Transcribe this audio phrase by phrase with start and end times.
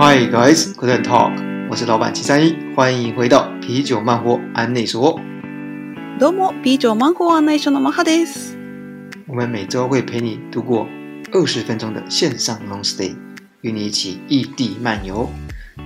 [0.00, 1.32] Hi guys, good talk。
[1.70, 5.20] 我是老板七三一，欢迎回到啤酒漫活案内所。
[6.18, 8.56] どうも、啤酒マンゴー案内所のマハです。
[9.28, 10.88] 我们每周会陪你度过
[11.30, 13.14] 二十分钟的线上 long stay，
[13.60, 15.30] 与你一起异地漫游。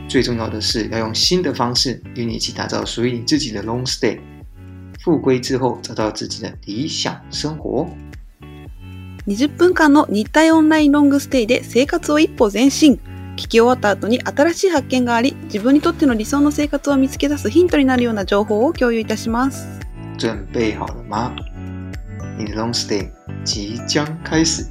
[0.09, 4.19] 最重要的是要用新的方式与你一起打造属于你自己的 long stay。
[5.03, 7.87] 复归之后，找到自己的理想生活。
[9.27, 12.99] 20分間の日体オンラインロングステイで生活を一歩前進。
[13.40, 19.66] 聞き終わった後に新しい発見があり、自分にとっての理想の生活を見つけ出すヒントになるような情報を共有いたします。
[20.18, 21.34] 准备好了吗？
[22.38, 23.10] 你的 long stay
[23.46, 24.66] 即将开始。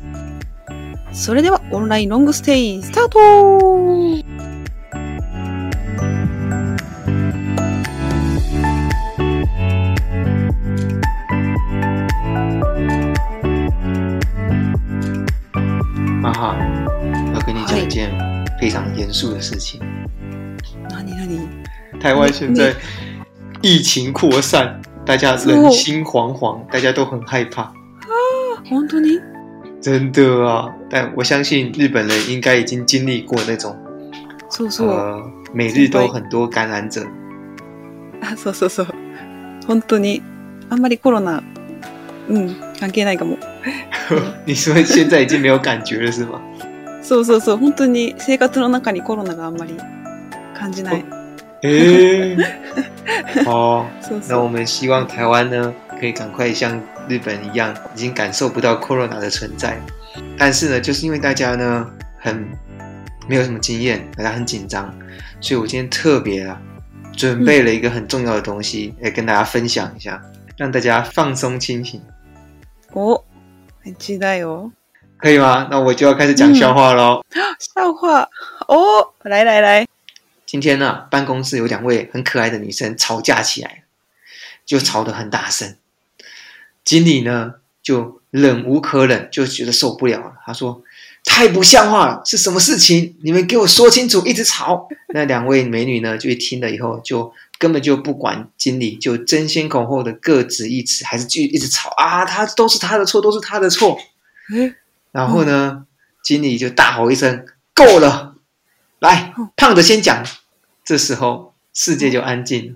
[1.15, 3.19] それではオンラインロングステイスタート
[16.21, 16.55] 妈哈，
[17.33, 19.80] 要跟你讲一件非常严肃的事情。
[20.90, 22.74] 何何台湾现在
[23.62, 27.72] 疫情扩散，大家人心惶惶，大家都很害怕。
[28.70, 29.20] 本当に
[29.82, 30.74] 真的啊！
[30.90, 33.76] 但我相信日本人应该已经经历过那种
[34.50, 34.90] そうそう。
[34.90, 37.06] 呃，每日都很多感染者。
[38.22, 38.88] あそうそうそう。
[39.68, 40.22] 本当に、
[40.70, 41.44] あんまりコロナ、
[42.30, 43.38] うん、関係ないかも。
[44.46, 46.42] 你说现在已经没有感觉了是吗？
[47.08, 47.58] そうそうそう。
[47.58, 49.78] 本当に生活の中にコロナがあんまり
[50.54, 51.06] 感じない。
[51.64, 52.36] 诶、
[53.46, 54.30] 哦，そうそう。
[54.30, 59.78] 那我们希望台湾呢，可以赶快像日本一样，已经感受不到 corona 的存在。
[60.38, 61.90] 但是呢，就是因为大家呢
[62.20, 62.46] 很
[63.28, 64.94] 没有什么经验，大家很紧张，
[65.40, 66.60] 所以我今天特别啊
[67.16, 70.22] 准备了一个很重要的东西，来跟大家分享一下，
[70.58, 72.02] 让大家放松清醒，
[72.94, 73.24] お、
[73.86, 74.72] めっちゃだよ。
[75.19, 75.67] 可以吗？
[75.71, 77.25] 那我就要开始讲笑话喽。
[77.59, 78.29] 笑话。
[78.69, 79.87] 哦、来来来。
[80.47, 83.83] 今天呢，办公室有两位很可爱的女生吵架起来，
[84.65, 85.77] 就吵得很大声。
[86.85, 90.33] 经理呢就忍无可忍，就觉得受不了了。
[90.47, 90.83] 他说
[91.25, 93.17] ：“太不像话了，是什么事情？
[93.23, 94.25] 你们给我说清楚！
[94.25, 102.25] 一直吵。”那两位美女呢，就一听了以后，就根本就不管经理，就争先恐后的各执一词，还是继续一直吵啊！
[102.25, 103.99] 他都是他的错，都是他的错。
[104.55, 104.75] え、
[105.18, 105.86] 然后呢，
[106.24, 108.36] 经理就大吼一声：“够了！
[109.00, 110.26] 来嗯，胖的先讲。”
[110.84, 112.76] 这时候世界就安静了。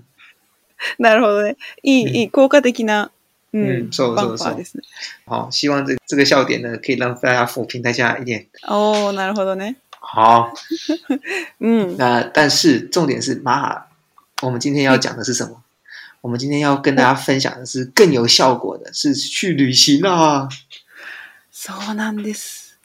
[0.98, 1.56] なるほどね。
[1.82, 3.10] いい、うんいい、効果的な、
[3.52, 4.82] ううんん、そうそうそうバンパーですね。
[5.26, 8.46] 好，希望这这个笑点呢，可以让大家抚平大家一点。
[8.68, 9.76] おー、なるほどね。
[10.00, 10.52] 好，
[11.58, 11.96] うん。
[11.96, 13.86] 那但是重点是，马哈，
[14.42, 15.62] 我们今天要讲的是什么？
[16.20, 20.48] 我们今天要跟大家分享的是更有效果的，是去旅行啊！
[21.55, 22.79] そうなんです。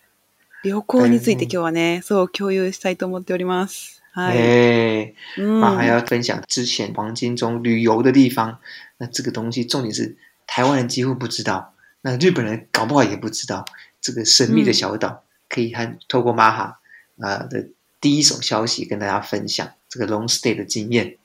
[0.63, 4.03] 旅行について今日はね、そう共有したいと思っております。
[4.13, 4.37] はい。
[4.37, 5.61] 哎，うん。
[5.61, 8.59] 马哈要分享之前黄金中旅游的地方。
[8.99, 13.65] 那这个东西重点是台湾人几乎不知道，那日本人搞不好也不知道
[14.03, 16.79] 这个神秘的小岛，可以和透过马哈
[17.21, 17.69] 啊的
[18.03, 21.17] 第一手消息跟大家分享这个 long stay 的经验。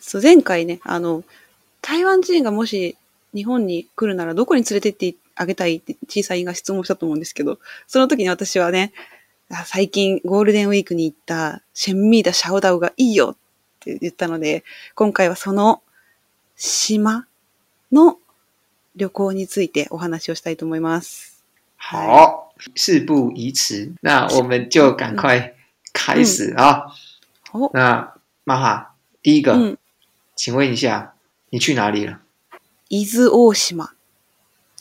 [0.00, 1.24] そう、前回ね、あの、
[1.82, 2.96] 台湾人がもし
[3.34, 8.92] 日本に来るならどこに連れてってあげたいって小さいが質問したと思うんですけど、その時に私はね、
[9.50, 13.36] あ最近ゴールデンウィークに行ったシェンミーダ・シャオダウがいいよっ
[13.80, 14.64] て言ったので、
[14.94, 15.82] 今回はその
[16.56, 17.26] 島
[17.92, 18.18] の
[18.96, 21.44] 旅行についてお話をしたいと思います。
[21.76, 25.54] 好，事不宜迟，那我们就赶快
[25.92, 26.86] 开始啊！
[27.52, 28.14] お、那
[28.44, 29.78] 马哈，第一个，うん。
[30.34, 31.14] 请问一下，
[31.50, 32.20] 你去哪里了？
[32.88, 33.95] 伊豆大島に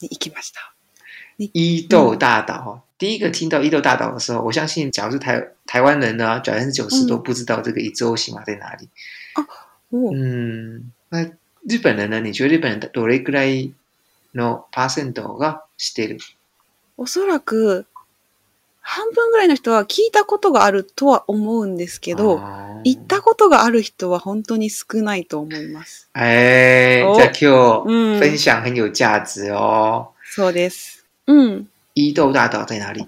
[0.09, 0.73] 行きました。
[1.37, 8.89] 伊豆大岛哦，第一个听到伊豆大岛的时候，我相信，假如是台台湾人呢，百分之九十嗯都不知道这个伊豆大島在哪里。
[9.91, 11.23] お嗯，那
[11.67, 12.19] 日本人呢？
[12.21, 13.73] 你觉得日本人どれくらい
[14.33, 16.19] のパーセントが知ってる？
[16.97, 17.85] おそらく、
[18.87, 26.07] 半分ぐらいの人は聞いたことがあるとは思うんですけど、哦行ったことがある人は本当に少ないと思います。
[26.13, 30.09] 哎，哦じゃあ今うん日分享很有价值哦。
[30.23, 31.03] そうです。
[31.25, 31.67] うん。
[31.95, 33.07] 伊豆大岛在哪里？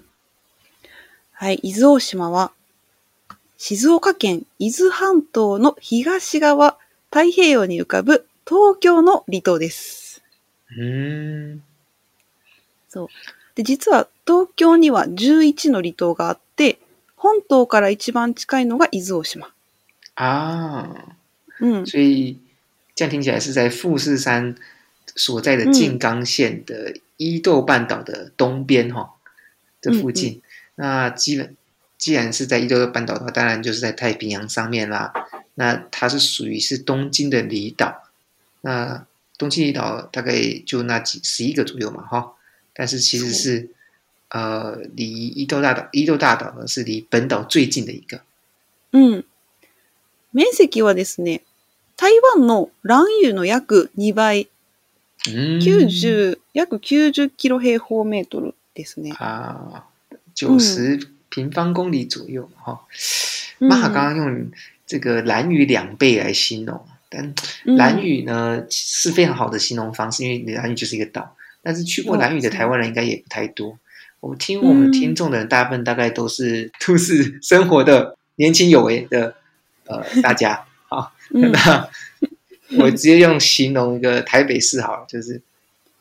[1.32, 2.50] はい、伊豆大島は、
[3.56, 6.76] 静岡県伊豆半島の東側、
[7.12, 10.22] 太平洋に浮かぶ東京の離島です。
[10.76, 11.62] 嗯，
[13.57, 16.79] で、実は東京には11の離島があって、
[17.15, 19.47] 本島から一番近いのが伊豆大島。
[20.15, 20.89] 啊，
[21.59, 21.85] うん。
[21.85, 22.39] 所以
[22.95, 24.55] 这样听起来是在富士山
[25.15, 29.13] 所在的静冈县的伊豆半岛的东边哈、
[29.81, 30.41] 这附近。
[30.75, 31.55] 那基本
[31.97, 35.13] 既然是在伊豆半岛的话，当然就是在太平洋上面啦。
[35.55, 38.09] 那它是属于是东京的离岛，
[38.61, 39.05] 那
[39.37, 40.33] 东京离岛大概
[40.65, 42.33] 就那几十一个左右嘛，哈。
[42.77, 43.69] 但是其实是
[44.29, 48.21] 呃，离伊豆大岛，伊豆大岛呢是离本岛最近的一个。
[48.91, 49.23] うん。
[50.33, 51.41] 面積はですね、
[51.95, 54.47] 台湾の蘭嶼の約2倍、
[55.27, 59.13] 嗯， 90、約90キロ平方メートルですね。
[59.19, 59.83] 啊，
[60.33, 62.81] 九十平方公里左右哈。
[63.59, 64.51] うん玛哈刚刚用
[64.85, 67.33] 这个蓝屿两倍来形容，但
[67.63, 71.35] 蓝屿呢是非常好的形容方式，因为蓝屿就是一个岛。
[71.67, 73.77] 但是去过蓝屿的台湾人应该也不太多。
[74.19, 79.35] 我听我们听众的人，大部分大概都是 都市生活的年轻有为的
[79.85, 80.65] 呃大家。
[80.87, 81.89] 好， うん那
[82.77, 85.41] 我直接用形容一个台北市好了，就是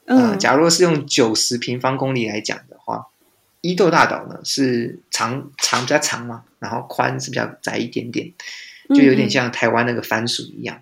[0.04, 3.06] 呃，うん假如是用九十平方公里来讲的话，
[3.60, 8.32] 伊豆大岛呢是长长比较长嘛，然后宽是比较窄一点点，
[8.90, 10.80] 就有点像台湾那个番薯一样，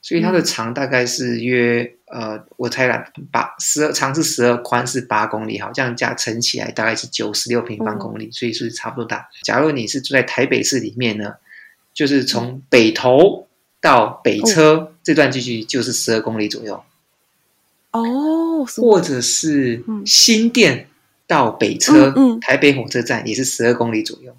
[0.00, 9.28] 所以它的长大概是约 呃，我猜啦，八十二长是十二，宽是八公里，好，这样加乘起来大概是九十六平方公里，所以是差不多大。
[9.42, 11.34] 假如你是住在台北市里面呢，
[11.92, 13.46] 就是从北投
[13.80, 16.82] 到北车、这段距离就是十二公里左右。
[17.92, 18.90] おー、すごい。
[18.90, 20.88] 或者是嗯新店
[21.26, 24.34] 到北车，嗯嗯台北火车站也是十二公里左右。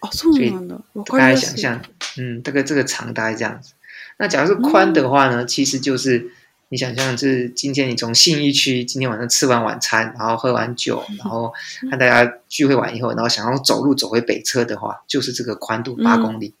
[0.00, 0.80] あ、そうなんだ。
[0.94, 1.56] わか大りやすい。
[1.56, 1.82] 家想象，
[2.16, 3.74] 嗯，大概这个长大概这样子。
[4.16, 6.30] 那假如是宽的话呢，其实就是
[6.74, 11.52] 你想象，是今天你从信义区今天晚上吃完晚餐，然后喝完酒，然后
[11.90, 16.54] 和大家聚会完以后，然后想要走路走回北车的话，就是这个宽度八公里。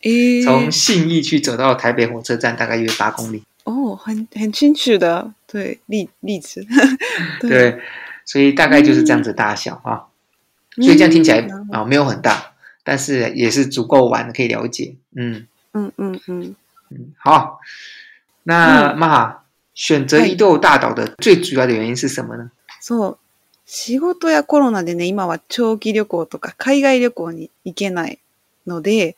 [0.00, 3.42] え从ー、信义区走到台北火车站大概约八公里。
[3.64, 6.64] 哦，很很清楚的，对例例子。
[7.40, 7.78] 对，
[8.24, 10.06] 所以大概就是这样子大小啊。
[10.78, 14.94] 嗯，所以这样听起来嗯啊、没有很大，但是也是足够玩的，可以了解。
[15.14, 16.54] 嗯うんうんうん。
[16.90, 17.60] 嗯，好。
[18.43, 19.43] 那嗯妈哈
[19.73, 22.51] 选择伊豆大岛的最主要的原因是什么呢？
[22.81, 23.17] そう。
[23.65, 28.19] 仕事やコロナでね、今は長期旅行とか海外旅行に行けない
[28.67, 29.15] ので、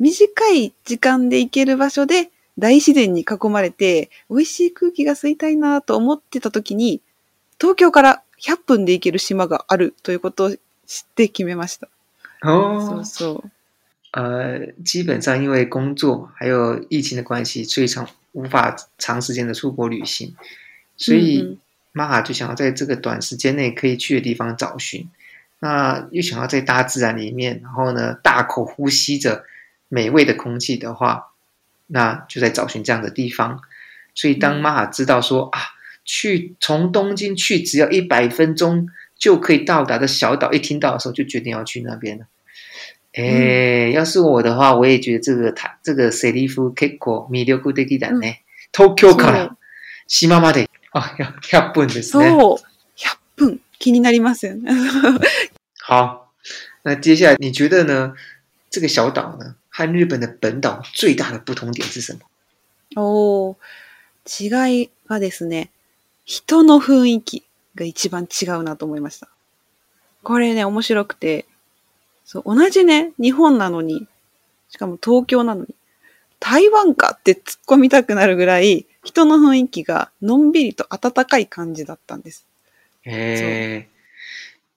[0.00, 7.00] 短い時間で行ける場所で大自然に囲まれて、美味しい空気が吸いたいなと思ってた時に、
[7.60, 10.58] 東京から100分で行ける島があるということを知っ
[11.14, 11.88] て決めました。
[12.42, 13.50] そ哦う，そう。
[14.12, 20.34] 呃，基本上因为工作还有疫情的关系，所以长无法长时间的出国旅行，
[20.96, 21.58] 所嗯以
[21.92, 25.08] 妈哈就想要在这个短时间内可以去的地方找寻。
[25.60, 29.44] 那又想要在大自然里面，然后呢大口呼吸着
[29.88, 31.32] 美味的空气的话，
[31.86, 33.60] 那就在找寻这样的地方。
[34.14, 35.60] 所以当妈哈知道说啊，
[36.04, 42.26] 去从东京去只要一百分钟就可以到达的小岛，一听到的时候就决定要去那边了。
[43.14, 48.42] 哎、要是我的话，我也觉得这个台这个セリフ結構魅力的だね。
[48.72, 49.56] 東京から
[50.06, 52.30] 島まであ100分ですね。
[52.30, 52.58] そう。
[52.96, 53.60] 100分。
[53.78, 54.70] 気になりますよね。
[55.82, 56.30] 好，
[56.84, 58.14] 那接下来你觉得呢？
[58.70, 62.20] 这个小岛呢，和日本的本岛最大的不同点是什么？
[62.96, 65.70] おー違いはですね、
[66.24, 67.42] 人の雰囲気
[67.74, 69.28] が一番違うなと思いました。
[70.22, 71.44] これね、面白くて、
[72.24, 74.06] そう、同じね、日本なのに、
[74.68, 75.74] しかも東京なのに、
[76.40, 82.46] 台湾かって突っ込みたくなるぐらい、人の雰囲気がのんびりと温かい感じだったんです。
[83.04, 83.88] 哎，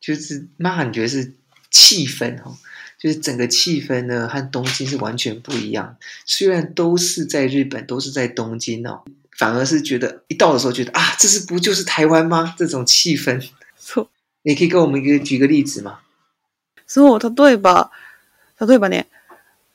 [0.02, 1.34] 就是妈，你觉得是
[1.70, 2.58] 气氛哦？
[2.98, 5.98] 就是整个气氛呢，和东京是完全不一样。
[6.25, 9.04] 虽然都是在日本，都是在东京哦，
[9.38, 12.56] 反而是觉得一到的时候觉得啊，这是不就是台湾吗？
[12.58, 13.48] 这种气氛，
[13.78, 14.08] そう。
[14.42, 16.00] 你可以给我们一个举个例子吗？
[16.88, 17.92] そう、例えば、
[18.65, 19.08] 例えばね、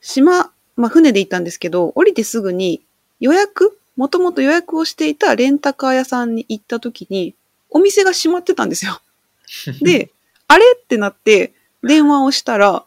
[0.01, 2.83] 島、まあ船で行ったんですけど、降りてすぐに
[3.21, 7.35] 予約、もともと予約をしていたレンタカー屋さんに行った時に、
[7.69, 9.01] お店が閉まってたんですよ。
[9.83, 10.11] で、
[10.49, 10.65] あれ？
[10.77, 11.53] ってなって、
[11.83, 12.85] 電話をしたら、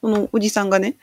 [0.00, 0.96] そのおじさんがね、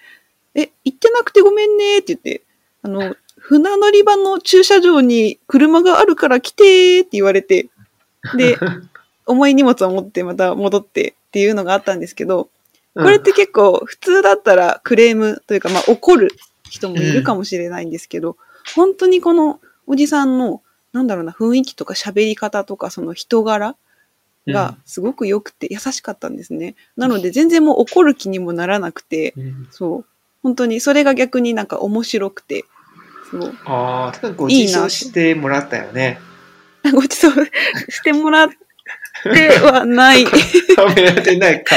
[0.56, 2.42] え、行ってなくてごめんねって言って、
[2.82, 7.70] あの、船乗り場の駐車場に車があるから来てって言われて、
[8.36, 8.58] で、
[9.26, 12.50] 重い荷物を持ってまた戻ってっていうのがあったんですけど、
[12.96, 16.32] これって結構普通だったらクレームというか、まあ怒る
[16.70, 18.38] 人もいるかもしれないんですけど、
[18.76, 23.76] 本当にこのおじさんの、なんだろうな、雰囲気とか喋り方とかその人柄
[24.48, 26.76] がすごく良くて優しかったんですね。
[26.98, 30.06] なので全然もう怒る気にもならなくて、嗯，そう。
[30.42, 32.66] 本当にそれが逆になんか面白くて、
[33.30, 33.56] そう。
[33.66, 36.20] 哦，这个ご馳走してもらったよね。
[36.94, 37.34] ごちそう
[37.90, 38.50] してもらっ
[39.23, 40.25] て はない。
[40.25, 41.77] 食べられてないか。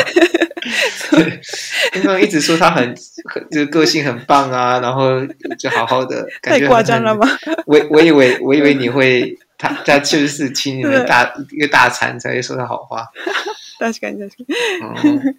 [1.12, 1.41] 对，
[1.93, 5.25] 刚刚一直说他很很就是个性很棒啊，然后
[5.57, 7.27] 就好好的，感觉太夸张了吗？
[7.65, 13.07] 我我以为我以为你会他他就是请你们大 一个大餐才会说他好话。
[13.79, 14.46] 確かに確かに。
[14.84, 15.36] 哦，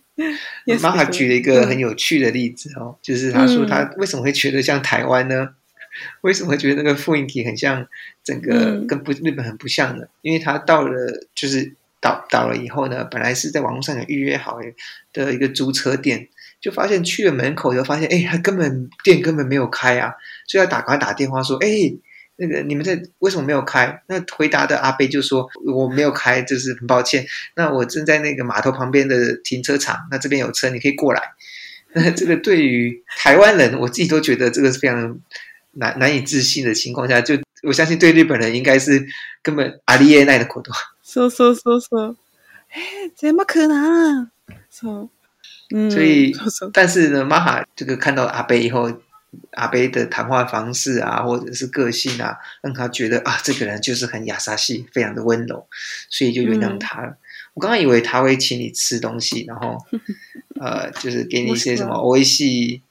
[0.64, 5.50] 也是妈妈举了一个很有趣的例子哦，就是他说嗯他为什么会觉得像台湾呢？
[6.20, 7.86] 为什么会觉得那个复印体很像
[8.22, 10.06] 整个嗯跟不日本很不像呢？
[10.22, 14.59] 因为他到了就是 到到了以后呢，本来是在网络上有预约好
[15.13, 16.27] 的一个租车店，
[16.61, 20.13] 就发现去了门口以后发现，哎，他根本店根本没有开啊，
[20.47, 21.69] 所以要打赶快打电话说，哎。
[22.35, 24.01] 那个你们在为什么没有开？
[24.07, 27.23] 那回答的阿贝就说我没有开，就是很抱歉。
[27.55, 31.21] 那我正在那个码头旁边的停车场，那这边有车，你可以过来。
[31.93, 35.19] 那 这个对于台湾人，我自己都觉得这个是非常
[35.73, 37.35] 难难以置信的情况下，就
[37.67, 39.05] 我相信对日本人应该是
[39.43, 40.73] 根本阿里耶奈的活动。
[41.02, 42.16] そうそうそうそう。
[42.70, 44.30] えー、全部食うな
[44.70, 45.10] そ
[45.70, 45.76] う。
[45.76, 45.90] うん。
[45.90, 46.70] 所以そうそう。
[46.72, 48.92] 但是呢，玛哈这个看到阿贝以后，
[49.52, 55.66] 阿贝的谈话方式啊，或者是个性啊，让他觉得啊，这个人就是很雅萨系，非常的温柔，
[56.10, 57.16] 所以就原谅他了。
[57.54, 59.78] 我刚刚以为他会请你吃东西，然后
[60.60, 62.82] 呃，就是给你一些什么欧系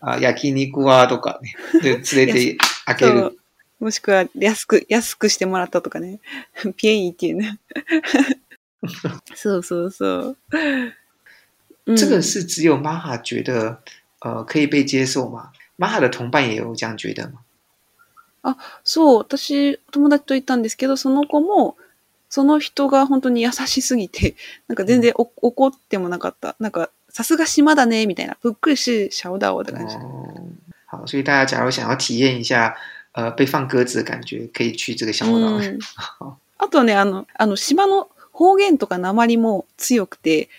[0.00, 2.56] 啊、焼き肉啊とかね、 で連れて
[2.86, 3.36] あげそるう。
[3.79, 6.19] もしくは安く、安くしてもらったとかね。
[6.77, 7.59] 便宜っていうね。
[9.35, 10.37] そうそうそう。
[11.85, 13.81] うん这个是只有玛哈觉得
[14.19, 15.51] 呃可以被接受吗？
[15.77, 17.39] 玛哈的同伴也有这样觉得吗？
[18.83, 21.77] そう、私、友達と行ったんですけど、その子も、
[22.29, 24.35] その人が本当に優しすぎて、
[24.67, 26.55] なんか全然お怒ってもなかった。
[26.59, 28.35] なんか、さすが島だね、みたいな。
[28.35, 29.95] ぷっくりし、シャウダオ的感じ。
[29.95, 30.33] 哦，
[30.87, 32.75] 好，所以大家假如想要体验一下
[33.13, 35.31] 呃被放鸽子的感觉，可以去这个小岛。
[35.31, 35.79] うん
[36.61, 40.49] あとね、あの、あの、島の方言とか鉛も強くて、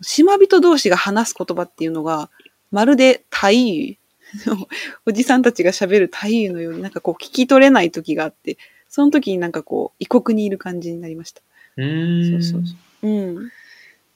[0.00, 2.30] 島人同士が話す言葉っていうのが、
[2.70, 3.96] まるでタイユ。
[5.04, 8.56] おじさんたちが喋るタイユのようになんかこう聞き取れない時があって、
[8.88, 11.42] その時になんかこう異国にいる感じになりました。
[11.76, 13.06] うそうそう。
[13.06, 13.50] うん。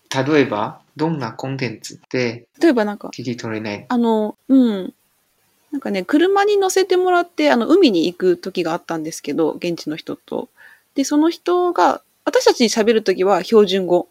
[0.09, 3.85] 例えばどんなコンテンツで例えばなんか、聞き取れない？
[3.87, 4.95] あの、うん。
[5.73, 10.49] なんかね、車に乗せてもらって、あの、海に行く時があったんですけど、現地の人と。
[10.95, 14.09] で、その人が、私たちに喋る時は標準語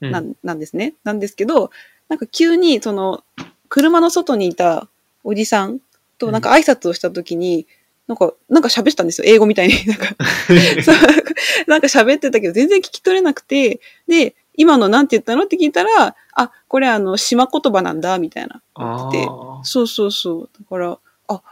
[0.00, 0.94] うんなんなんですね。
[1.04, 1.70] なんですけど、
[2.08, 3.24] なんか急に、その、
[3.68, 4.88] 車の外にいた
[5.24, 5.80] おじさん
[6.18, 7.66] となんか挨拶をした時に、
[8.08, 9.28] なんか、なんか喋ってたんですよ。
[9.28, 9.74] 英語みたいに。
[9.86, 10.06] なんか、
[11.68, 15.44] なんか喋ってたけど、全然聞き取れなくて、で、今のなんて言ったの？
[15.44, 18.62] って聞いたら、あ、これあの、島言葉なんだ、みたいな。
[19.10, 20.50] で哦そうそうそう。
[20.58, 21.42] だから、あ、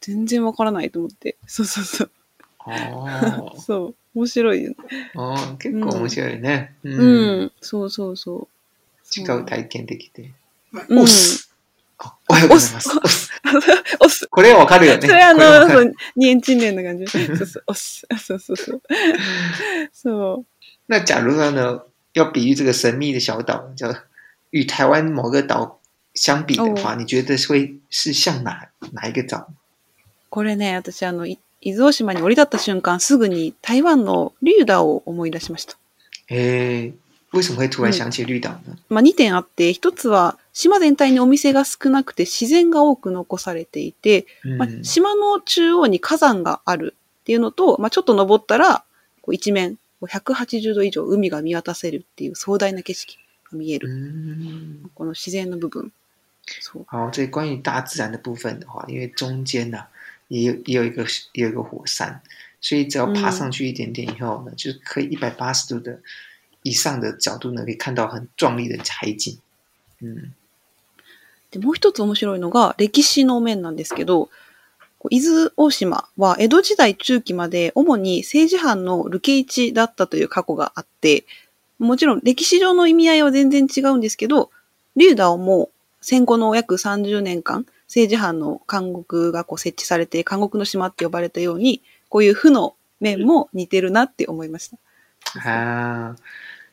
[0.00, 1.36] 全然わからないと思って。
[1.46, 2.10] そうそうそう。
[2.66, 3.94] 哦 そう。
[4.14, 4.76] 面白いよね。
[5.14, 6.74] 哦，結構面白いね。
[6.82, 7.52] ううんん。
[7.60, 8.48] そうそうそ
[9.16, 9.20] う。
[9.20, 10.32] 違う体験できて。
[10.88, 11.50] うんオス。
[11.98, 12.90] あおはようございます。
[13.02, 13.30] オス。
[14.00, 14.26] お す。
[14.28, 15.00] これわかるよね。
[15.08, 17.06] それあの、そう、年賃年な感じ。
[17.06, 18.06] そうそう、おす。
[18.24, 18.82] そうそうそう。
[19.92, 20.46] そう。
[20.88, 21.82] 那假如说呢，
[22.18, 23.94] 要比喻这个神秘的小岛，叫
[24.50, 25.78] 与台湾某个岛
[26.14, 29.46] 相比的话，你觉得会是像哪哪一个岛？
[30.30, 35.76] これね、私あの、い伊豆大島に降り立った瞬間、すぐに台湾のリュを思い出しました。
[36.28, 36.92] 诶，
[37.32, 38.76] 为什么会突然想起绿岛呢？
[38.88, 44.26] まあ、2点あって、1つは島全体にお店が少なくて自然が多く残されていて、
[44.58, 48.84] まあ嗯，島の中央に火山があるっていうのと、まあ、ちょっと登ったら、
[49.22, 53.18] こう一面、180度以上海が見渡せるっていう壮大な景色
[53.50, 53.88] が見える。
[53.88, 55.90] 嗯，この自然の部分。
[56.60, 56.84] そう。
[56.86, 59.86] 好，这关于大自然的部分的话，因为中间呢、
[60.28, 62.20] 也有也有一个也有一个火山，
[62.60, 66.00] 所以只要爬上去一点点以后呢，就是可以一百八十度的
[66.62, 69.38] 以上的角度呢，可以看到很壮丽的海景。
[70.00, 70.32] 嗯
[71.50, 74.28] で、もう一つ面白いのが歴史の面なんですけど、
[75.10, 81.24] 伊豆大島は江戸時代中期まで主に政治犯の流刑地だったという過去があって、
[81.78, 84.50] もちろん歴史上の意味合いは全然違うんですけど、
[84.96, 94.78] リュウダオも戦後の約30年間、政治犯の監獄がこう設置されて、監獄の島って呼ばれたように、こういう負の面も似てるなって思いました。
[95.44, 96.16] 啊，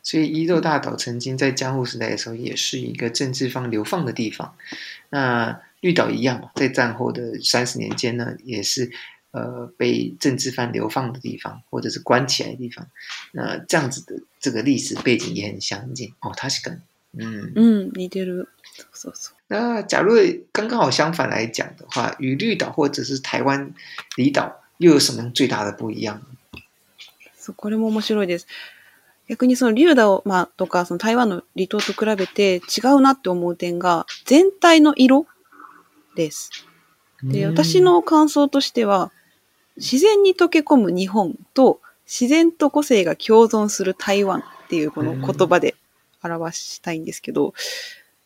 [0.01, 4.53] 所以伊豆大岛曾经在江户时代的时候，也是一个政治方流放的地方。
[5.09, 8.90] 那绿岛一样嘛，在战后的三十年间呢，也是
[9.32, 12.86] 呃被政治犯流放的地方，或者是关起来的地方。
[13.32, 16.32] 那这样子的这个历史背景也很相近哦。
[16.36, 16.80] 它是跟
[17.12, 18.46] 嗯，うん、似てる。
[18.76, 19.34] そうそうそう。
[19.48, 20.14] 那假如
[20.52, 23.74] 刚刚好相反来讲的话，与绿岛或者是台湾
[24.16, 26.60] 离岛又有什么最大的不一样呢？
[27.36, 28.46] そう、これも面白いです。
[29.28, 35.26] 逆にそのリュウダオ、まあ、とか、その台湾の離島と比べて違うなって思う点が、全体の色
[36.15, 36.51] です。
[37.23, 39.11] で、私の感想としては、
[39.77, 45.75] 自然に溶け込む日本と自然と個性が共存する台湾っていうこの言葉で
[46.23, 47.53] 表したいんですけど、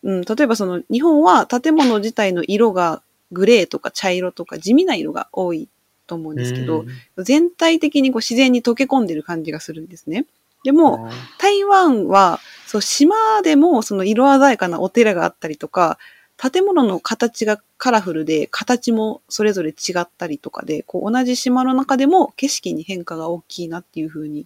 [0.04, 5.68] うん、例えばその日本は建物自体の色がグレーとか茶色とか地味な色が多い
[6.08, 6.86] と思うんですけど、
[7.18, 10.26] 全体的にこう自然に溶け込んでる感じがするんですね。
[10.64, 15.98] でも、台湾は、そう、島でもその色鮮やかなお寺があったりとか、
[16.42, 24.46] 建物の形がカラフルで、形もそれぞれ違ったりとかで、こう同じ島の中でも景色に変化が大きいなっていうふうに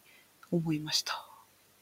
[0.52, 1.14] 思いました。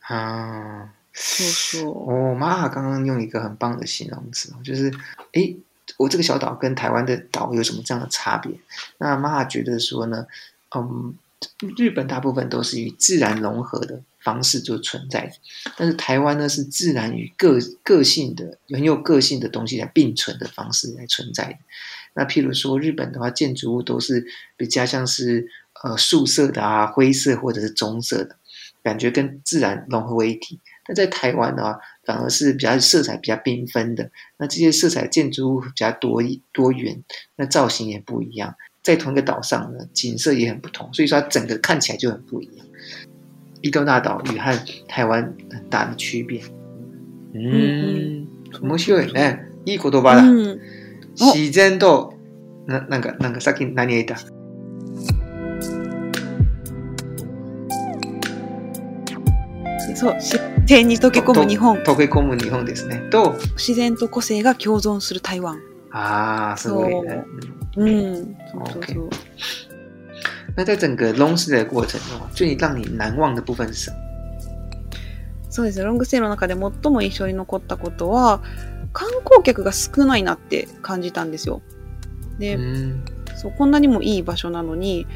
[0.09, 2.33] 啊，そうそう。
[2.33, 4.91] 哦，玛哈刚刚用一个很棒的形容词，就是
[5.31, 5.55] 诶，
[5.97, 8.51] 我这个小岛跟台湾的岛有什么这样的差别？
[8.97, 10.27] 那玛哈觉得说呢，
[10.75, 11.15] 嗯，
[11.77, 15.31] 日本大部分都是与自然融合的方式就存在，
[15.77, 21.57] 但是台湾呢是自然与个个性的很有个性的东西来并存的方式来存在的。
[22.13, 24.25] 那譬如说日本的话，建筑物都是
[24.57, 25.47] 比较像是
[25.83, 28.35] 呃素色的啊、灰色或者是棕色的，
[28.83, 30.59] 感觉跟自然融合为一体。
[30.85, 34.11] 但在台湾的话，反而是比较色彩比较缤纷的。
[34.37, 37.01] 那这些色彩建筑物比较多多元，
[37.35, 38.55] 那造型也不一样。
[38.83, 42.65] 在同一个岛上呢，景色也很不同，所以说它整个看起来就很不一样。
[43.61, 44.53] 伊豆大岛与和
[44.87, 46.51] 台湾很大的区別。
[47.33, 48.27] うん、
[48.61, 49.47] 面白いね。
[49.65, 50.23] いい言葉だ。
[50.23, 50.59] うん。
[51.15, 52.13] 自然と、
[52.67, 54.17] ななんか、なんかさっき何言った？
[59.95, 63.03] そう、自然に溶け込む日本、溶け込む日本ですね。
[63.11, 65.59] と、自然と個性が共存する台湾。
[65.91, 67.23] 啊，すごいね。
[67.77, 68.15] うん。
[68.51, 69.09] そうそうそう。
[70.55, 73.97] 那在整个 long stay 的过程中，最让你难忘的部分是什么？
[75.49, 75.85] そうですね。
[75.85, 78.41] ロングステイの中で最も印象に残ったことは、
[78.93, 81.61] 観光客が少ないなって感じたんですよ。
[82.39, 83.03] で、嗯
[83.35, 85.07] そう、こんなにもいい場所なのに、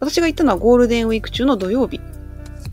[0.00, 2.00] 私が行ったのはゴールデンウィーク中の土曜日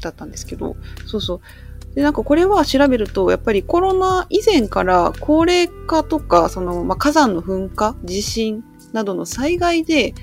[0.02, 1.96] だったんですけど、そうそう。
[1.96, 10.14] で、なんかこれは調べると、やっぱりコロナ以前から高齢化とか、その、まあ、火山の噴火、地震などの災害で、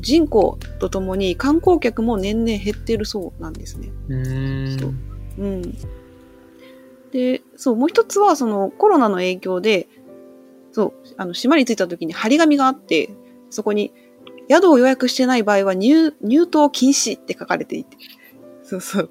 [0.00, 3.88] 人口とともに観光客も年々減ってるそうなんですね。
[4.08, 4.94] 嗯そう
[5.38, 5.62] うん。
[7.12, 9.88] で、そう、もう一つは、そのコロナの影響で、
[10.72, 13.10] そう、あの、島に着いた時に張り紙があって、
[13.50, 13.92] そこに、
[14.48, 17.96] 宿を予約してない場合は入、入島禁止って書かれていて。
[18.62, 19.10] そうそう。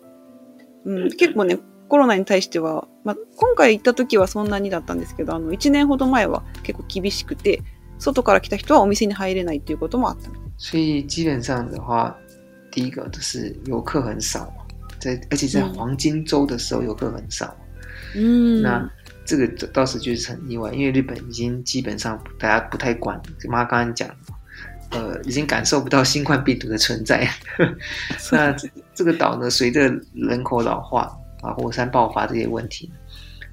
[0.85, 7.61] うん、結構ね、コロナに対しては、まあ、今回行った時はそんなにだったんですけど、あの、1年ほど前は結構厳しくて、
[7.97, 10.44] 外から来た人はお店に入れないっていうこともあったみたい。
[10.56, 12.14] 所以基本上的话，
[12.70, 14.64] 第一个就是游客很少嘛，
[14.98, 17.56] 在而且在嗯黄金周的时候游客很少。
[18.14, 18.62] うん。
[18.62, 18.90] 那
[19.24, 24.36] 这个倒是就是很意外，因为日本已经基本上大家不太管，妈刚刚讲的嘛，
[24.90, 27.24] 呃，已经感受不到新冠病毒的存在。
[28.18, 32.90] そう那这这个岛呢，随着人口老化啊、火山爆发这些问题，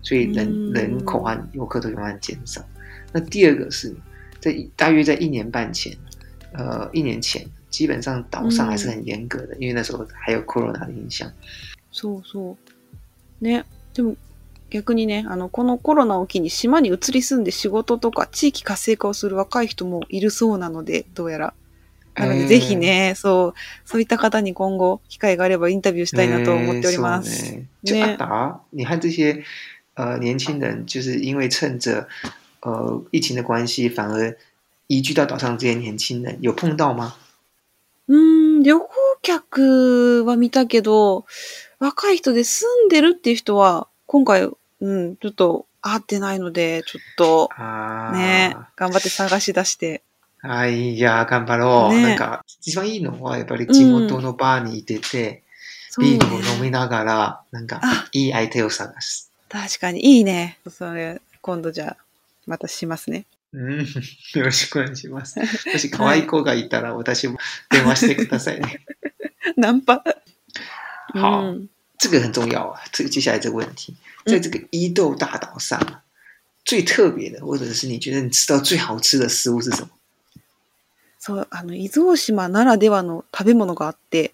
[0.02, 2.62] 所以人、嗯人口和游客都慢慢减少。
[3.14, 3.96] 那第二个是
[4.40, 5.96] 在大约在一年半前，
[6.55, 11.31] 呃，一年前，基本上岛上还是很严格的，因为那时候还有 corona 的影响。
[11.93, 12.57] そうそ
[13.41, 13.45] う。
[13.45, 13.65] ね。
[13.95, 14.17] でも
[14.71, 21.55] 逆にね、あの、このコロナを機に島に移り住んで仕事とか地域活性化をする若い人もいるそうなので、どうやら。
[22.15, 27.55] なので、えーぜひね、そう、そういった方に今後、機会があればインタビューしたいなと思っております。
[27.55, 29.43] 欸そうね达，你和这些
[29.95, 32.09] 呃年轻人，就是因为趁着
[32.61, 34.37] 呃疫情的关系，反而
[34.93, 37.15] 移居到岛上这些年轻人，有碰到吗？
[38.09, 38.89] うーん、旅行
[39.23, 41.25] 客は見たけど、
[41.79, 44.51] 若い人で住んでるっていう人は、今回、
[44.81, 50.03] うん、ちょっと会ってないので、ちょっと、啊，ね、頑張って探し出して。
[50.43, 51.95] 哎呀、頑張ろう。
[51.95, 55.43] ねなんか一番いいのはやっぱり地元のバーにいてて、
[55.89, 59.31] そうねビールを飲みながら、なんかあいい相手を探す。
[59.49, 60.59] 確かに、いいね。
[60.69, 61.97] それ、今度じゃあ、
[62.47, 63.25] またしますね。
[63.55, 65.39] うん、よろしくお願いします。
[65.71, 67.39] もし可愛い子がいたら私も
[67.71, 68.81] 電話してくださいね。
[69.57, 70.03] ナンパ。
[71.15, 72.81] 好うん这个很重要啊。
[72.93, 75.79] 这个接下来这个问题，在这个伊豆大岛上，
[76.65, 79.89] 最特别的，或者是你觉得你吃到最好吃的食物是什么？
[81.21, 84.33] そう、あの、伊豆大島ならではの食べ物があって、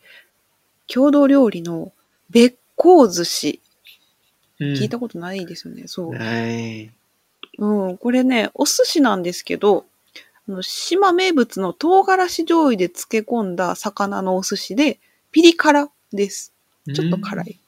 [0.86, 1.92] 郷土料理の
[2.30, 3.60] べっこう寿司。
[4.60, 5.86] 聞いたことないですよね。
[5.86, 6.14] そう。
[6.16, 6.90] 哎，
[7.58, 9.84] うん、これね、お寿司なんですけど、
[10.48, 15.00] あの島名物の唐辛子醤油で漬け込んだ魚のお寿司で、
[15.32, 16.52] ピリ辛です。
[16.94, 17.50] ちょっと辛い。
[17.50, 17.58] い。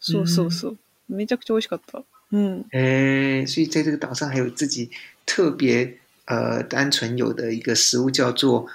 [0.00, 0.78] そうそうそう。
[1.08, 2.02] めちゃくちゃ美味しかった。
[2.32, 2.64] うん。
[2.72, 4.90] 哎，所以在这个岛上还有自己
[5.24, 8.66] 特别呃单纯有的一个食物叫做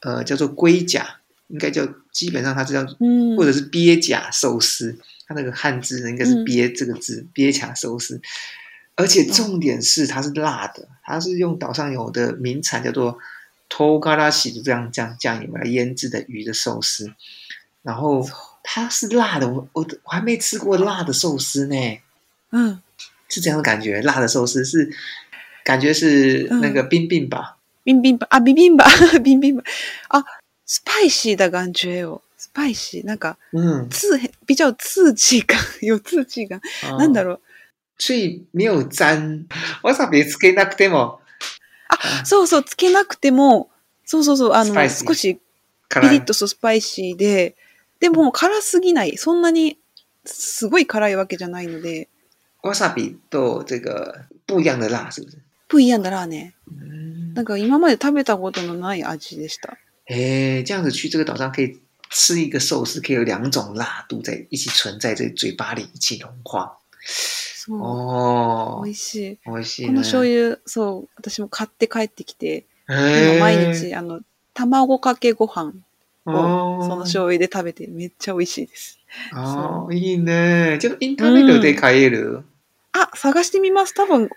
[0.00, 3.36] 呃叫做龟甲，应该叫基本上它是叫うん。
[3.36, 8.20] 或者是鳖甲寿司，它那个汉字呢应该是嗯鳖这个字，鳖甲寿司。
[8.97, 13.17] 而且重点是它是辣的，它是用岛上有的名产叫做
[13.69, 17.13] togarashi 就这样这样酱油来腌制的鱼的寿司，
[17.81, 18.27] 然后
[18.63, 21.99] 它是辣的，我我我还没吃过辣的寿司呢。
[22.51, 22.79] うん。
[23.29, 24.91] 是这样的感觉，辣的寿司是
[25.63, 28.85] 感觉是那个冰冰吧，ビンビンバ、あ、ビビンバ、
[29.19, 29.63] ビンビンバ。
[30.09, 30.23] あ、
[30.65, 32.21] スパイシー的感觉よ。
[32.37, 33.05] スパイシー。
[33.05, 35.59] なんか、嗯，刺、比较刺激感。
[35.81, 36.61] 有刺激感。
[36.97, 37.39] なんだろう，
[37.98, 38.02] ろう。
[38.02, 39.46] 所以没有沾
[39.82, 41.20] わさびつけなくても
[41.88, 43.70] あ、そうそう、つけなくても、
[44.04, 45.40] そうそうそう、あの少し
[45.88, 47.56] ピリッとスパイシーで、
[47.98, 49.16] でも辛すぎない。
[49.16, 49.78] そんなに
[50.24, 52.08] すごい辛いわけじゃないので、
[52.62, 55.38] わさびと这个不一样的辣，是不是？
[55.68, 56.54] 不一样だらね。
[56.70, 59.76] 嗯なんか今まで食べたことのない味でした。
[60.08, 61.78] 哎，这样子去这个岛上可以
[62.10, 66.78] 吃一个寿司，可以有两种辣度在一起存在这嘴巴里一起融化。
[67.68, 67.78] そう。
[67.80, 69.38] 哦美，味しい。
[69.46, 69.88] 美味しいね。
[69.88, 74.22] この醤油、そう、私も買って帰ってきて、毎日、あの、
[74.54, 75.74] 卵かけご飯
[76.24, 78.98] 哦をその醤油で食べてめっちゃ美味しいです。
[79.32, 80.78] 哦，いいね。
[80.80, 82.42] 就インターネットで買える？
[82.92, 83.94] あ、探してみます。
[83.94, 84.28] 多分、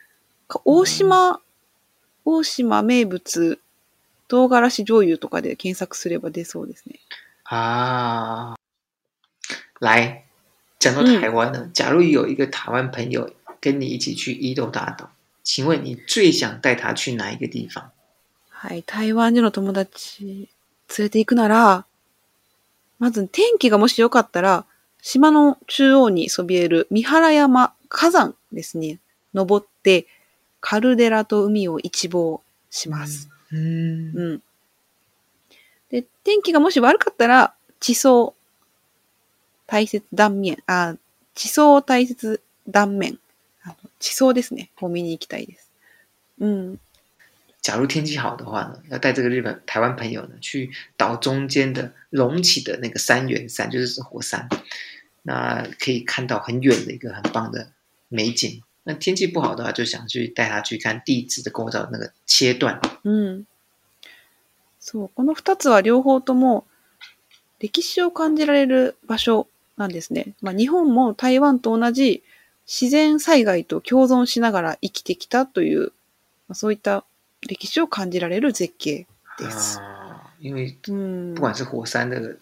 [0.48, 1.40] か大島、
[2.24, 3.60] 大島名物、
[4.28, 7.00] 唐辛子醤油とかで検索すれば出そうですね。
[7.46, 8.56] 啊，
[9.82, 10.24] 来，
[10.82, 15.12] 讲到嗯台湾呢，假如有一个台湾朋友跟你一起去伊豆大岛，
[15.44, 17.92] 请问你最想带他去哪一个地方？
[18.50, 20.50] はい、台湾での友達
[20.98, 21.86] 連れて行くなら、
[22.98, 24.66] まず天気がもし良かったら、
[25.04, 28.98] 島の中央にそびえる三原山火山ですね。
[29.36, 30.08] 登って、
[30.62, 32.42] カルデラと海を一望
[32.72, 33.30] します。
[33.52, 34.42] 嗯うん。
[35.90, 38.34] で、天気がもし悪かったら、地層、
[39.72, 40.98] 大切断面、あ、
[41.34, 43.18] 地層大切断面。
[43.64, 44.70] あの地層ですね。
[44.82, 45.72] を見に行きたいです。
[46.42, 46.80] うん。
[47.62, 54.50] 假如天气好的话呢，要带这个日本台湾朋友呢去岛中间的隆起的那个山原山，就是指火山，
[55.22, 57.72] 那可以看到很远的一个很棒的
[58.10, 58.62] 美景。
[58.84, 62.82] 那天气不好的话，就想去带他去看地质的构造那个切断。
[63.04, 63.46] うん。
[64.82, 66.66] そう、この二つは両方とも
[67.60, 69.48] 歴史を感じられる場所
[69.82, 70.34] なんですね。
[70.42, 72.22] まあ、日本も台湾と同じ
[72.68, 75.92] 自然災害と共存しながら生きてきたという、
[76.48, 77.04] まあ、そういった
[77.48, 79.08] 歴史を感じられる絶景
[79.40, 79.80] です。
[79.80, 81.42] 啊，因为うん不。
[81.42, 82.38] 管是火山的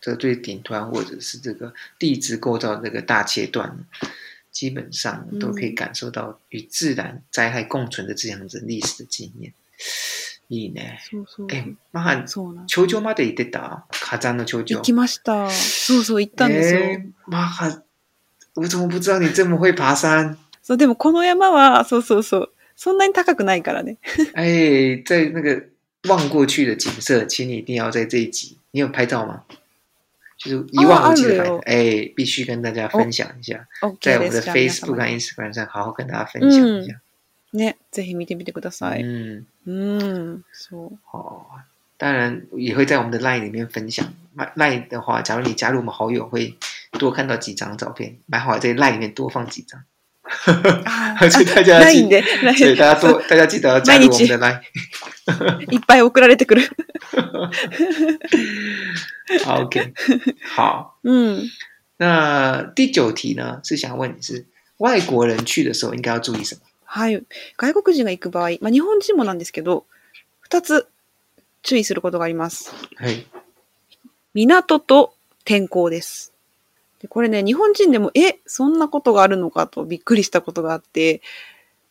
[0.00, 3.86] 这个最顶端，或者是这个地质构造的这个大切断，
[4.50, 9.52] 基本上都可以感受到与自然灾害共存的这样子历史的经验。
[10.50, 10.98] いいね。
[11.10, 11.46] そうそう。
[11.52, 13.86] え、マハン、そうなん頂上まで行ってた？
[13.90, 14.76] 火山の頂上。
[14.76, 15.48] 行きました。
[15.48, 16.80] そうそう、行ったんですよ。
[16.80, 17.82] えーマハ、
[18.56, 20.36] 我怎么不知道你这么会爬山？
[20.60, 22.52] そう、でもこの山は、そうそうそう。
[22.74, 23.98] そんなに高くないからね。
[24.34, 25.68] 哎， 在那个
[26.08, 29.44] 望过去的景色，请你一定要在这一集，你有拍照吗？
[30.38, 33.68] 就是一望无际的拍照，哎、必须跟大家分享一下。
[34.00, 37.00] 在我们的 Facebook 様和 Instagram 上好好跟大家分享一下。
[37.53, 39.01] ね、ぜひ見てみてください。
[39.01, 40.99] 嗯，うん、そう。
[41.11, 41.45] 哦，
[41.97, 44.13] 当然也会在我们的 LINE 里面分享。
[44.55, 46.57] LINE 的话，假如你加入我们好友，会
[46.91, 49.83] 多看到几张照片，蛮好，在 LINE 里面多放几张。
[50.27, 54.61] あ所以 大家ない记んで、ない所以大家多，大家记得要加入我们的 LINE。
[55.71, 56.67] いっぱい送られてくる。
[59.45, 59.93] 好 OK，
[60.43, 60.99] 好。
[61.03, 61.49] うん。
[61.97, 64.45] 那第九题呢，是想问你是
[64.77, 66.61] 外国人去的时候应该要注意什么？
[66.92, 67.22] はい。
[67.56, 69.86] 外国人が行く場合、まあ、日本人もなんですけど、
[70.40, 70.88] 二つ
[71.62, 72.74] 注意することがあります。
[72.96, 73.28] はい。
[74.34, 76.32] 港と天候です。
[77.00, 81.22] でこれね、日本人でも、え、そんなことがあるのかとびっくりしたことがあって、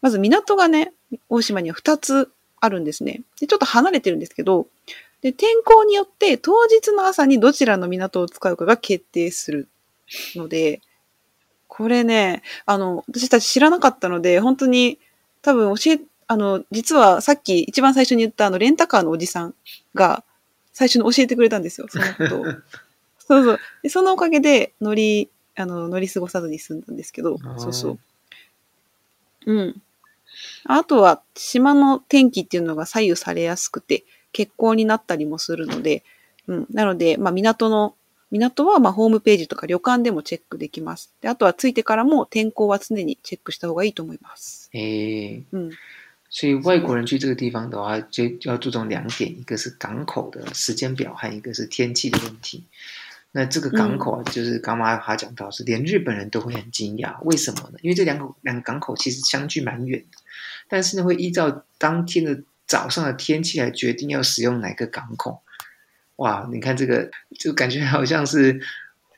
[0.02, 0.92] まず港がね、
[1.30, 3.22] 大島には2つあるんですね。
[3.40, 4.68] で、ちょっと離れてるんですけど、
[5.22, 9.70] で、天候によって当日の朝にどちらの港を使うかが決定する
[10.36, 10.82] ので、
[11.80, 15.00] これね、あの、私たち知らなかったので、本当に
[15.42, 19.56] 多分教え、あの、実はさっき一番最初に言ったあの、レンタカーのおじさん
[19.96, 20.26] が
[20.74, 22.46] 最初に教えてくれたんですよ、そのことを。
[23.26, 23.60] そうそう。
[23.82, 28.00] で、そのおかげで乗り、あの、乗り過ごさずに済んだんですけどそうそう。
[29.46, 29.82] うん。
[30.65, 36.04] あとは、島の天気っていうのが左右されやすくて、欠航になったりもするので、
[36.48, 36.68] うん。
[36.72, 37.96] なので、まあ、港の
[38.31, 41.12] 港はまあホームページとか旅館でもチェックできます。
[41.20, 44.70] であとは着いてからも天候は常にチェックした方がいいと思います。
[44.75, 45.70] 诶，うん。
[46.31, 52.64] 所以外国人去这个地方的话，就要注重两点，一个是港口的时间表，和一个是天气的问题。
[53.31, 57.79] 那这个港口啊，就是刚妈他讲到，是连日本人都会很惊讶，为什么呢？
[57.83, 60.18] 因为这两口两个港口其实相距蛮远的，
[60.68, 65.40] 但是呢，会依照当天的早上的天气来决定要使用哪个港口。
[66.19, 68.60] 哇，你看这个，就感觉 好像是，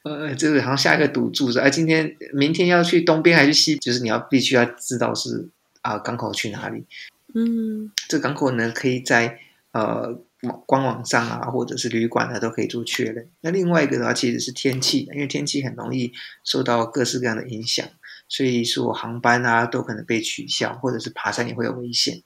[0.04, 5.50] 呃，这个好像下一个赌注是，哎，今天、明天要去东边还是西，就是你要必须要知道是
[5.82, 6.86] 啊、港口去哪里。
[7.34, 7.92] 嗯。
[8.08, 9.40] 这港口呢，可以在
[9.72, 10.20] 呃
[10.66, 13.28] 官网上啊，或者是旅馆啊，都可以做确认。
[13.42, 17.84] 那另外一个的话，其实是天气，因为天气很容易受到各式各样的影响，
[18.28, 22.22] 所以说航班啊都可能被取消，或者是爬山也会有危险。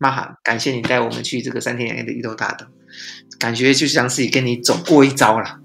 [0.00, 2.66] 玛哈，感谢你带我们去这个三天两夜的伊豆大岛，
[3.38, 5.58] 感觉就像是跟你走过一遭了，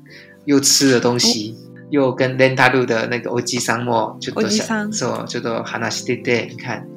[0.45, 1.55] 又吃了东西，
[1.89, 6.87] 又跟 l e n t a 的那个欧吉桑莫就都おじさん说就都哈纳西对对，你看，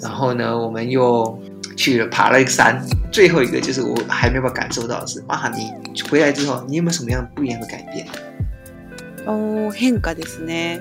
[0.00, 1.38] 然后呢，我们又
[1.76, 5.70] 去了爬了一个山，最后一个就是我还没有办法感受到的是，玛哈，你
[6.10, 8.06] 回来之后，你有没有什么样不一样的改变？
[9.24, 10.80] おー変化ですね。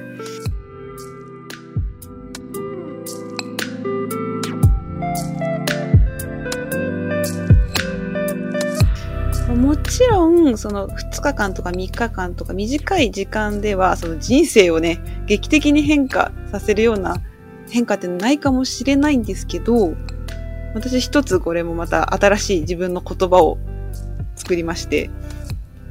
[9.96, 17.16] ちろん、その2日間とか3日間とか短い時間では、その人生をね、劇的に変化させるような
[17.70, 19.94] 変化ってないかもしれないんですけど、
[20.74, 23.56] 私一つこれもまた新しい自分の言葉を
[24.34, 25.10] 作りまして、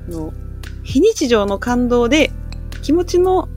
[0.08, 0.34] あの
[0.84, 2.32] 非日常の感動で
[2.84, 3.50] 気持ちの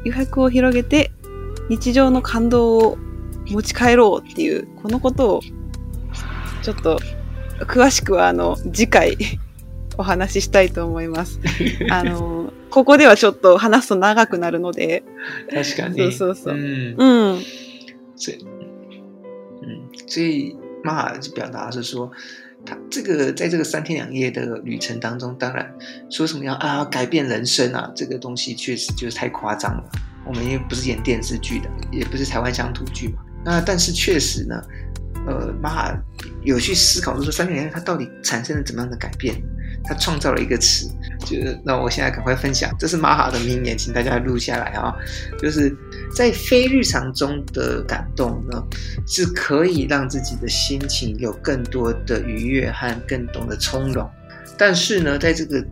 [0.00, 1.10] 余白を広げて
[1.70, 2.98] 日常の感動を
[3.46, 5.40] 持ち帰ろうっていうこのことを
[6.62, 7.00] ちょっと
[7.60, 9.16] 詳しくはあの次回
[9.97, 11.39] お話ししたいと思います。
[11.89, 15.03] あのここではちょっと話すと長くなるので、
[15.49, 15.97] 確かに。
[15.97, 17.41] そうそうそう嗯，うん、
[18.15, 18.45] 所以，
[19.61, 22.09] 嗯，所以玛哈就表达是说，
[22.65, 25.69] 他这个在这个三天两夜的旅程当中，当然
[26.09, 29.83] 说什么要啊改变人生啊，这个东西确实就是太夸张了。
[30.25, 33.15] 我们又不是演电视剧的，也不是台湾乡土剧嘛。
[33.43, 34.63] 那但是确实呢，
[35.27, 36.03] 呃，玛哈
[36.43, 39.35] 有去思考，就是说三天两夜它到底产生了怎么样的改变？
[39.86, 44.94] 他创造了一个词，就是那我现在赶快分享，这是玛哈的名言，请大家录下来啊。
[45.38, 45.74] 就是
[46.14, 48.62] 在非日常中的感动呢，
[49.06, 54.08] 是可以让自己的心情有更多的愉悦和更多的从容。
[54.58, 55.62] 但是呢，在这个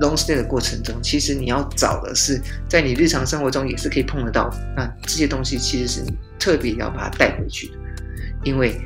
[0.00, 4.50] long stay 的过程中，其实你要找的是在你日常生活中也是可以碰得到。
[4.76, 7.74] 那这些东西其实是你特别要把它带回去的，
[8.44, 8.78] 因为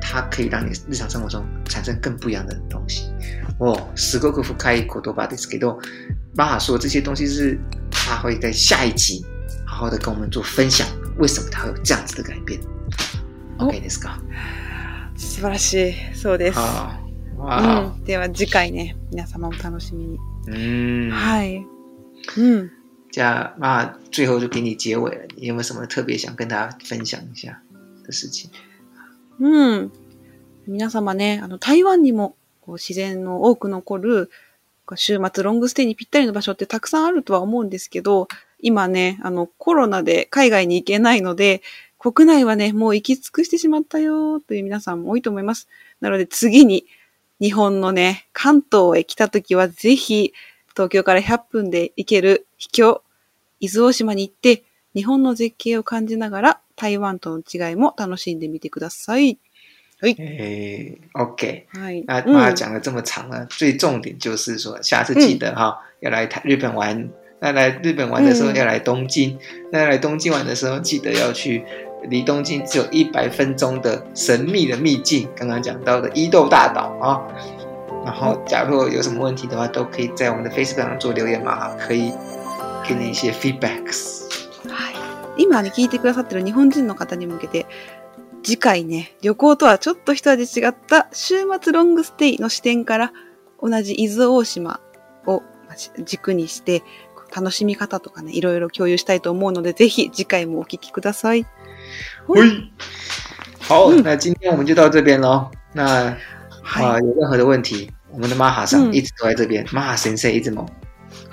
[0.00, 3.12] 它可以让你日常生活中产生更不一样的东西。
[3.62, 5.78] 哦，すごく深い言葉ですけど，
[6.34, 7.56] 玛哈说这些东西是
[7.92, 9.24] 他会在下一集
[9.64, 10.84] 好好的跟我们做分享，
[11.16, 12.58] 为什么他会有这样子的改变？
[13.60, 14.18] お？OK ですか？
[15.16, 15.94] 素晴らしい。
[16.16, 16.58] そうです。
[16.58, 20.18] うん、では次回ね、皆様お楽しみに。
[20.48, 21.64] 嗯，はい。
[22.36, 22.70] うん。
[23.12, 27.62] 这样那最后就给你结尾了，你有没有什么特别想跟大家分享一下
[28.04, 28.50] 的事情？
[29.38, 29.90] うん。
[30.66, 32.36] 皆様ね、あの、台湾にも
[32.72, 34.30] こう自然の多く残る
[34.94, 38.28] 週末ロングステイにぴったりの場所ってたくさんあるとは思うんですけど、
[38.60, 41.62] 今ね、あの、コロナで海外に行けないので、
[41.98, 45.68] 国内はね、もう行き尽くしてしまったよという皆さんも多いと思います。
[46.00, 46.86] なので次に
[47.40, 50.32] 日本のね、関東へ来た時はぜひ
[50.70, 53.02] 東京から100分で行ける秘境、
[53.60, 59.38] 伊豆大島に行って日本の絶景を感じながら台湾との違いも楽しんでみてください。
[60.01, 62.03] 诶，OK，はい。
[62.07, 67.09] 那うん妈讲了这么长了，最重点就是说，下次记得哈、要来台日本玩。
[67.39, 69.37] 那来日本玩的时候嗯要来东京，
[69.71, 71.63] 那来东京玩的时候记得要去
[72.09, 77.21] 离东京只有一百分钟的神秘的秘境，刚刚讲到的伊豆大岛啊。
[78.05, 82.13] 然后，假如有什么问题的话，都可以在我们的 Facebook 上做留言嘛，哈，可以
[82.87, 84.21] 给你一些 feedbacks。
[84.67, 84.95] はい。
[85.37, 87.65] 今ね、聞いてくださってる日本人の方に向けて、
[88.42, 93.12] 次回ね、旅行とはちょっと一味違った週末ロングステイの視点から
[93.60, 94.80] 同じ伊豆大島
[95.26, 95.42] を
[96.04, 96.82] 軸にして、
[97.34, 101.46] 楽しみ方とかね、いろいろ共有したいと思うので、ぜひ次回もお聞きください。
[102.28, 102.42] 喂，
[103.60, 105.50] 好，嗯那今天我们就到这边喽。
[105.72, 106.18] 那啊、
[106.62, 110.66] は有任何的问题，我们的玛哈上嗯一直都在这边，玛哈先生一直猛。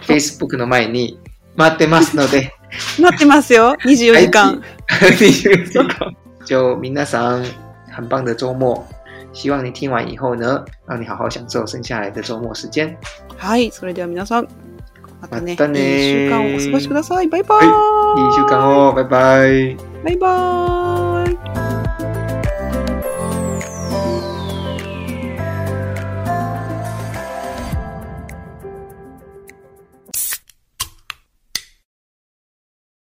[0.06, 1.20] Facebook の前に
[1.58, 2.54] 待ってますので。
[2.98, 3.02] い。
[3.02, 3.76] 待ってますよ。
[3.84, 4.62] 24時間。
[6.49, 7.45] 就皆さん
[7.91, 8.85] 很棒的周末，
[9.33, 12.97] 希望你听完以后呢，让你好好享受剩下来的周末时间。
[13.37, 13.71] はい。
[13.71, 14.49] それでは皆さん、
[15.21, 17.29] またね、またねいい週間をお過ごしください。
[17.29, 18.25] バイバーイ。
[18.27, 18.93] いい週間を。
[18.93, 19.77] バイバイ。
[20.05, 21.88] バイバーイ。